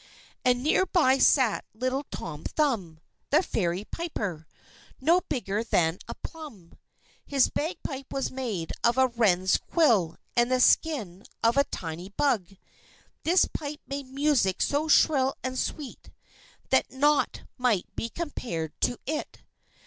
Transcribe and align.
And 0.43 0.63
near 0.63 0.87
by 0.87 1.19
sat 1.19 1.63
little 1.75 2.05
Tom 2.09 2.43
Thumb, 2.43 2.99
the 3.29 3.43
Fairy 3.43 3.85
piper, 3.85 4.47
no 4.99 5.21
bigger 5.29 5.63
than 5.63 5.99
a 6.07 6.15
plum. 6.23 6.73
His 7.27 7.49
bagpipe 7.51 8.07
was 8.11 8.31
made 8.31 8.71
of 8.83 8.97
a 8.97 9.05
wren's 9.09 9.57
quill 9.57 10.17
and 10.35 10.51
the 10.51 10.59
skin 10.59 11.21
of 11.43 11.55
a 11.55 11.65
tiny 11.65 12.09
bug. 12.09 12.55
This 13.21 13.45
pipe 13.45 13.81
made 13.85 14.07
music 14.07 14.59
so 14.63 14.87
shrill 14.87 15.35
and 15.43 15.59
sweet, 15.59 16.09
that 16.71 16.91
naught 16.91 17.43
might 17.59 17.85
be 17.95 18.09
compared 18.09 18.73
to 18.81 18.97
it. 19.05 19.43